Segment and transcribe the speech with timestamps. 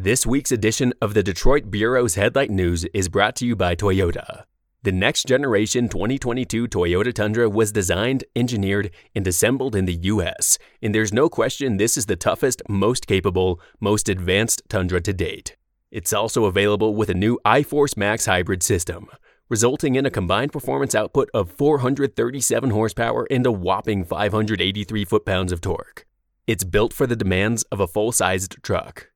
[0.00, 4.44] This week's edition of the Detroit Bureau's Headlight News is brought to you by Toyota.
[4.84, 10.94] The next generation 2022 Toyota Tundra was designed, engineered, and assembled in the US, and
[10.94, 15.56] there's no question this is the toughest, most capable, most advanced Tundra to date.
[15.90, 19.08] It's also available with a new iForce Max hybrid system,
[19.48, 25.50] resulting in a combined performance output of 437 horsepower and a whopping 583 foot pounds
[25.50, 26.06] of torque.
[26.46, 29.07] It's built for the demands of a full sized truck.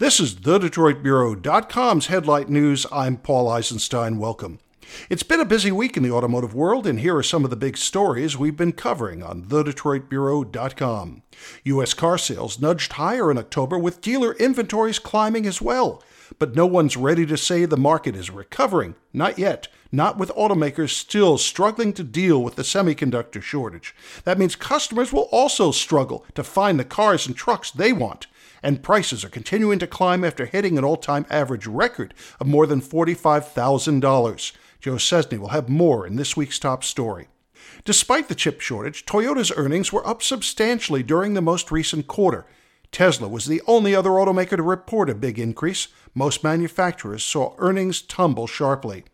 [0.00, 2.84] This is TheDetroitBureau.com's Headlight News.
[2.90, 4.18] I'm Paul Eisenstein.
[4.18, 4.58] Welcome.
[5.08, 7.56] It's been a busy week in the automotive world, and here are some of the
[7.56, 11.22] big stories we've been covering on TheDetroitBureau.com.
[11.62, 11.94] U.S.
[11.94, 16.02] car sales nudged higher in October, with dealer inventories climbing as well.
[16.40, 18.96] But no one's ready to say the market is recovering.
[19.12, 19.68] Not yet.
[19.92, 23.94] Not with automakers still struggling to deal with the semiconductor shortage.
[24.24, 28.26] That means customers will also struggle to find the cars and trucks they want
[28.64, 32.66] and prices are continuing to climb after hitting an all time average record of more
[32.66, 34.52] than $45,000.
[34.80, 37.28] Joe Szczesny will have more in this week's top story.
[37.84, 42.46] Despite the chip shortage, Toyota's earnings were up substantially during the most recent quarter.
[42.90, 45.88] Tesla was the only other automaker to report a big increase.
[46.14, 49.04] Most manufacturers saw earnings tumble sharply.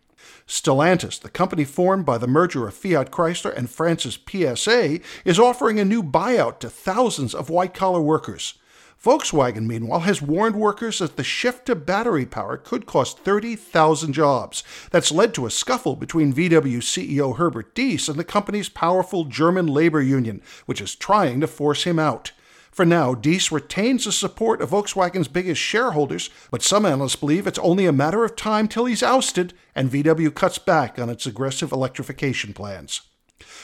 [0.47, 5.81] Stellantis, the company formed by the merger of Fiat Chrysler and France's PSA, is offering
[5.81, 8.55] a new buyout to thousands of white collar workers.
[9.03, 14.63] Volkswagen, meanwhile, has warned workers that the shift to battery power could cost 30,000 jobs.
[14.91, 19.67] That's led to a scuffle between VW CEO Herbert Diess and the company's powerful German
[19.67, 22.33] labor union, which is trying to force him out.
[22.71, 27.59] For now, Diess retains the support of Volkswagen's biggest shareholders, but some analysts believe it's
[27.61, 31.73] only a matter of time till he's ousted and VW cuts back on its aggressive
[31.73, 33.01] electrification plans.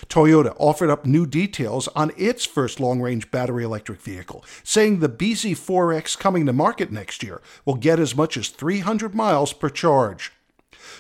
[0.09, 5.09] Toyota offered up new details on its first long range battery electric vehicle, saying the
[5.09, 10.33] BZ4X coming to market next year will get as much as 300 miles per charge.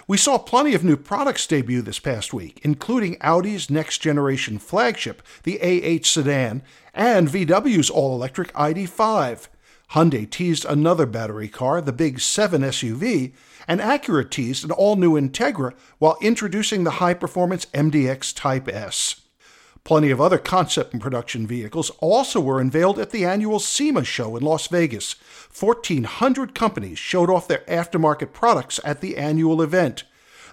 [0.08, 5.22] We saw plenty of new products debut this past week, including Audi's next generation flagship,
[5.42, 6.62] the A8 sedan,
[6.94, 9.48] and VW's all electric ID5.
[9.92, 13.32] Hyundai teased another battery car, the Big 7 SUV,
[13.68, 19.20] and Acura teased an all new Integra while introducing the high performance MDX Type S.
[19.84, 24.34] Plenty of other concept and production vehicles also were unveiled at the annual SEMA show
[24.34, 25.14] in Las Vegas.
[25.56, 30.02] 1,400 companies showed off their aftermarket products at the annual event.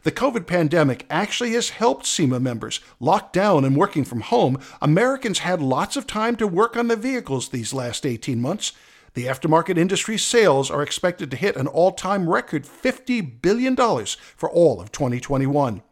[0.04, 2.80] The COVID pandemic actually has helped SEMA members.
[3.00, 6.96] Locked down and working from home, Americans had lots of time to work on the
[6.96, 8.74] vehicles these last 18 months.
[9.14, 14.50] The aftermarket industry's sales are expected to hit an all time record $50 billion for
[14.50, 15.84] all of 2021.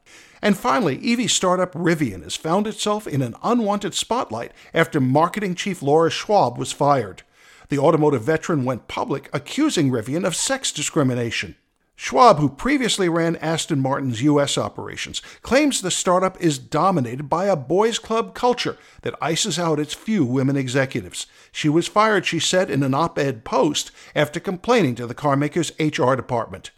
[0.42, 5.84] And finally, EV startup Rivian has found itself in an unwanted spotlight after marketing chief
[5.84, 7.22] Laura Schwab was fired.
[7.70, 11.56] The automotive veteran went public accusing Rivian of sex discrimination.
[12.04, 14.58] Schwab, who previously ran Aston Martin's U.S.
[14.58, 19.94] operations, claims the startup is dominated by a boys' club culture that ices out its
[19.94, 21.28] few women executives.
[21.52, 25.74] She was fired, she said, in an op ed post after complaining to the carmaker's
[25.80, 26.72] HR department.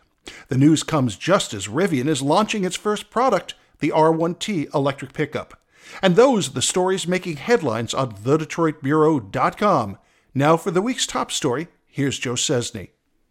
[0.49, 5.57] The news comes just as Rivian is launching its first product, the R1T electric pickup.
[6.01, 9.97] And those are the stories making headlines on TheDetroitBureau.com.
[10.35, 12.89] Now for the week's top story, here's Joe Szczesny.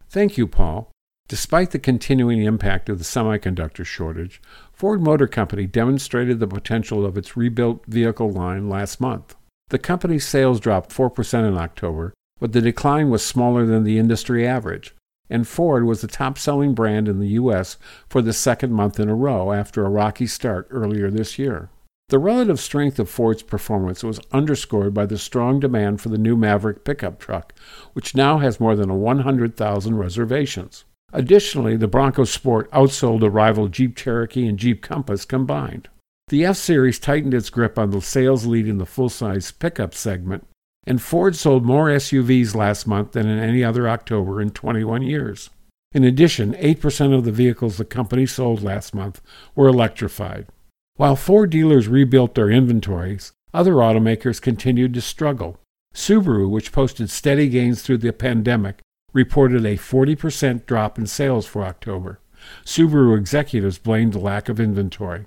[0.09, 0.92] Thank you, Paul.
[1.29, 4.41] Despite the continuing impact of the semiconductor shortage,
[4.73, 9.35] Ford Motor Company demonstrated the potential of its rebuilt vehicle line last month.
[9.69, 14.45] The company's sales dropped 4% in October, but the decline was smaller than the industry
[14.45, 14.93] average,
[15.29, 17.77] and Ford was the top selling brand in the U.S.
[18.09, 21.69] for the second month in a row after a rocky start earlier this year.
[22.09, 26.35] The relative strength of Ford's performance was underscored by the strong demand for the new
[26.35, 27.53] Maverick pickup truck,
[27.93, 30.83] which now has more than 100,000 reservations.
[31.13, 35.87] Additionally, the Bronco Sport outsold the rival Jeep Cherokee and Jeep Compass combined.
[36.29, 39.93] The F Series tightened its grip on the sales lead in the full size pickup
[39.93, 40.47] segment,
[40.87, 45.51] and Ford sold more SUVs last month than in any other October in 21 years.
[45.93, 49.21] In addition, 8% of the vehicles the company sold last month
[49.53, 50.47] were electrified.
[50.95, 55.59] While Ford dealers rebuilt their inventories, other automakers continued to struggle.
[55.93, 58.79] Subaru, which posted steady gains through the pandemic,
[59.13, 62.19] reported a 40% drop in sales for October.
[62.65, 65.25] Subaru executives blamed the lack of inventory.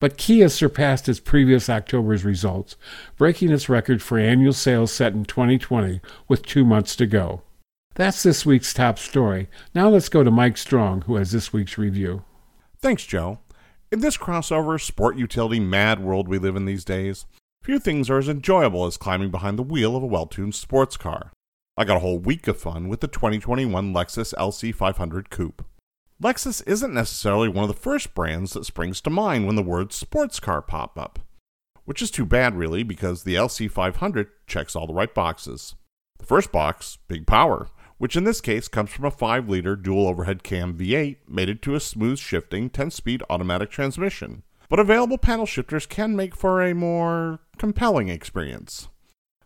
[0.00, 2.76] But Kia surpassed its previous October's results,
[3.16, 7.42] breaking its record for annual sales set in 2020 with two months to go.
[7.94, 9.48] That's this week's top story.
[9.74, 12.22] Now let's go to Mike Strong, who has this week's review.
[12.80, 13.40] Thanks, Joe.
[13.90, 17.26] In this crossover, sport utility mad world we live in these days,
[17.64, 20.96] few things are as enjoyable as climbing behind the wheel of a well tuned sports
[20.96, 21.32] car.
[21.78, 25.64] I got a whole week of fun with the 2021 Lexus LC500 Coupe.
[26.20, 29.94] Lexus isn't necessarily one of the first brands that springs to mind when the words
[29.94, 31.20] sports car pop up,
[31.84, 35.76] which is too bad, really, because the LC500 checks all the right boxes.
[36.18, 40.08] The first box, big power, which in this case comes from a 5 liter dual
[40.08, 44.42] overhead cam V8 mated to a smooth shifting 10 speed automatic transmission.
[44.68, 48.88] But available paddle shifters can make for a more compelling experience.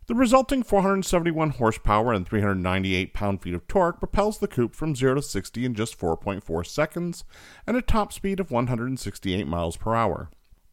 [0.06, 5.14] The resulting 471 horsepower and 398 pound feet of torque propels the coupe from 0
[5.14, 7.25] to 60 in just 4.4 seconds
[7.66, 10.28] and a top speed of 168 miles per hour.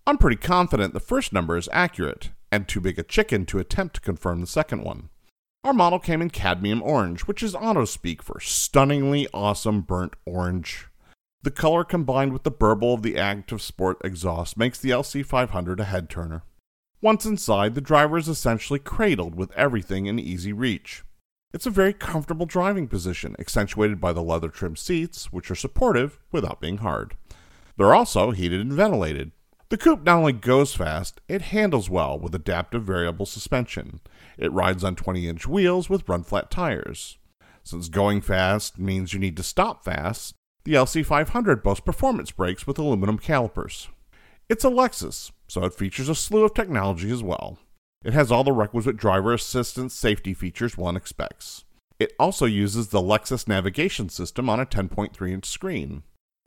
[0.08, 3.96] I'm pretty confident the first number is accurate, and too big a chicken to attempt
[3.96, 5.10] to confirm the second one.
[5.64, 10.88] Our model came in cadmium orange, which is auto speak for stunningly awesome burnt orange.
[11.44, 15.84] The color combined with the burble of the active sport exhaust makes the LC500 a
[15.84, 16.44] head turner.
[17.02, 21.04] Once inside, the driver is essentially cradled with everything in easy reach.
[21.54, 26.20] It's a very comfortable driving position, accentuated by the leather trimmed seats, which are supportive
[26.34, 27.16] without being hard.
[27.78, 29.32] They're also heated and ventilated.
[29.70, 34.02] The coupe not only goes fast, it handles well with adaptive variable suspension.
[34.38, 37.18] It rides on 20 inch wheels with run flat tires.
[37.64, 40.36] Since going fast means you need to stop fast,
[40.66, 43.88] the LC500 boasts performance brakes with aluminum calipers.
[44.50, 47.58] It's a Lexus, so it features a slew of technology as well.
[48.04, 51.66] It has all the requisite driver assistance safety features one expects.
[52.00, 56.04] It also uses the Lexus navigation system on a 10.3 inch screen.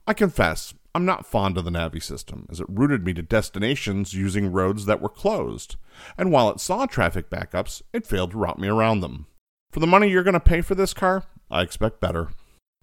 [0.07, 4.13] I confess, I'm not fond of the Navi system, as it routed me to destinations
[4.13, 5.75] using roads that were closed,
[6.17, 9.27] and while it saw traffic backups, it failed to route me around them.
[9.71, 12.29] For the money you're going to pay for this car, I expect better.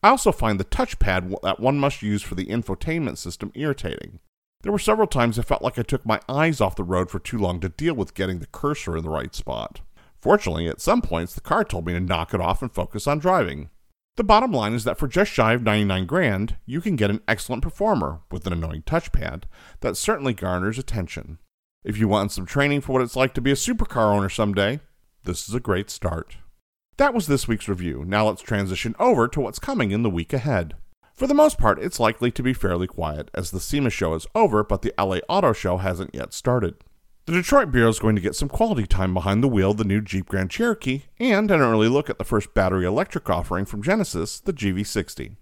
[0.03, 4.21] I also find the touchpad that one must use for the infotainment system irritating.
[4.63, 7.19] There were several times I felt like I took my eyes off the road for
[7.19, 9.81] too long to deal with getting the cursor in the right spot.
[10.21, 13.19] Fortunately, at some points, the car told me to knock it off and focus on
[13.19, 13.71] driving.
[14.17, 17.23] The bottom line is that for just shy of 99 grand, you can get an
[17.27, 19.45] excellent performer with an annoying touchpad
[19.81, 21.39] that certainly garners attention.
[21.85, 24.81] If you want some training for what it's like to be a supercar owner someday,
[25.25, 26.37] this is a great start.
[26.99, 28.05] That was this week's review.
[28.07, 30.75] Now let's transition over to what's coming in the week ahead.
[31.21, 34.27] For the most part, it's likely to be fairly quiet, as the SEMA show is
[34.35, 36.77] over, but the LA Auto Show hasn't yet started.
[37.27, 39.85] The Detroit Bureau is going to get some quality time behind the wheel of the
[39.85, 43.83] new Jeep Grand Cherokee and an early look at the first battery electric offering from
[43.83, 45.37] Genesis, the GV60.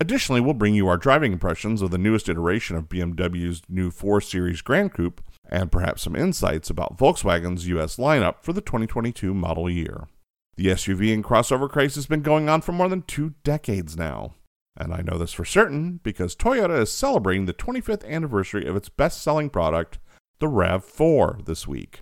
[0.00, 4.20] Additionally, we'll bring you our driving impressions of the newest iteration of BMW's new 4
[4.20, 9.70] Series Gran Coupe and perhaps some insights about Volkswagen's US lineup for the 2022 model
[9.70, 10.08] year.
[10.56, 14.34] The SUV and crossover craze has been going on for more than two decades now.
[14.80, 18.88] And I know this for certain because Toyota is celebrating the 25th anniversary of its
[18.88, 19.98] best selling product,
[20.38, 22.00] the RAV4, this week.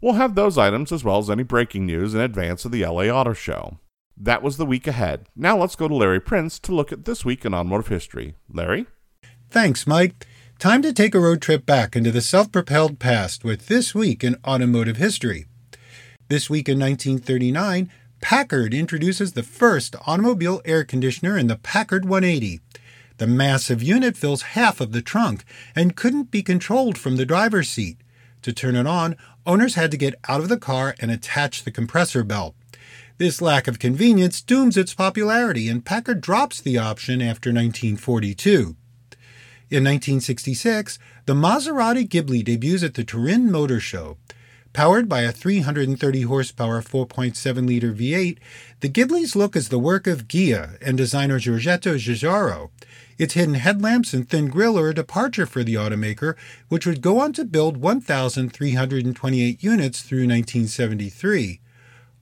[0.00, 3.04] We'll have those items as well as any breaking news in advance of the LA
[3.04, 3.78] Auto Show.
[4.16, 5.26] That was the week ahead.
[5.34, 8.34] Now let's go to Larry Prince to look at this week in automotive history.
[8.52, 8.86] Larry?
[9.48, 10.26] Thanks, Mike.
[10.58, 14.22] Time to take a road trip back into the self propelled past with This Week
[14.22, 15.46] in Automotive History.
[16.28, 22.60] This week in 1939, Packard introduces the first automobile air conditioner in the Packard 180.
[23.18, 25.44] The massive unit fills half of the trunk
[25.74, 27.98] and couldn't be controlled from the driver's seat.
[28.42, 29.16] To turn it on,
[29.46, 32.54] owners had to get out of the car and attach the compressor belt.
[33.18, 38.76] This lack of convenience dooms its popularity, and Packard drops the option after 1942.
[39.70, 44.16] In 1966, the Maserati Ghibli debuts at the Turin Motor Show.
[44.72, 48.38] Powered by a 330 horsepower 4.7 liter V8,
[48.80, 52.70] the Ghibli's look is the work of Ghia and designer Giorgetto Giugiaro.
[53.18, 56.36] Its hidden headlamps and thin grille are a departure for the automaker,
[56.68, 61.60] which would go on to build 1,328 units through 1973.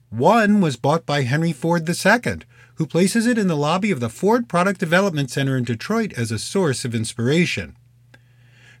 [0.09, 2.39] One was bought by Henry Ford II,
[2.75, 6.31] who places it in the lobby of the Ford Product Development Center in Detroit as
[6.31, 7.75] a source of inspiration.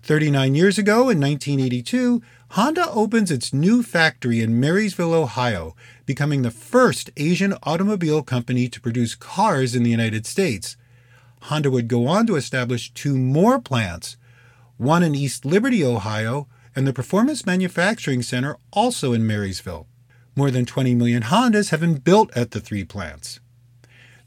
[0.03, 2.21] 39 years ago, in 1982,
[2.51, 5.75] Honda opens its new factory in Marysville, Ohio,
[6.05, 10.77] becoming the first Asian automobile company to produce cars in the United States.
[11.43, 14.15] Honda would go on to establish two more plants,
[14.77, 19.87] one in East Liberty, Ohio, and the Performance Manufacturing Center also in Marysville.
[20.35, 23.39] More than 20 million Hondas have been built at the three plants.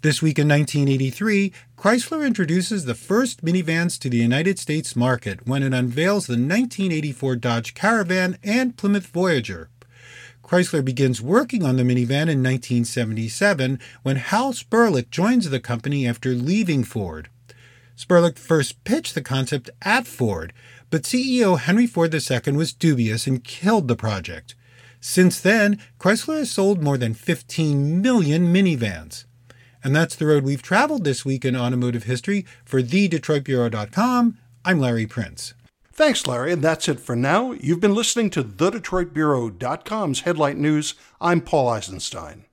[0.02, 5.62] This week in 1983, Chrysler introduces the first minivans to the United States market when
[5.62, 9.68] it unveils the 1984 Dodge Caravan and Plymouth Voyager.
[10.42, 16.30] Chrysler begins working on the minivan in 1977 when Hal Sperlich joins the company after
[16.30, 17.28] leaving Ford.
[17.94, 20.54] Sperlich first pitched the concept at Ford,
[20.88, 24.54] but CEO Henry Ford II was dubious and killed the project.
[24.98, 29.26] Since then, Chrysler has sold more than 15 million minivans.
[29.82, 32.44] And that's the road we've traveled this week in automotive history.
[32.64, 35.54] For thedetroitbureau.com, I'm Larry Prince.
[35.92, 37.52] Thanks, Larry, and that's it for now.
[37.52, 40.94] You've been listening to thedetroitbureau.com's Headlight News.
[41.20, 42.44] I'm Paul Eisenstein.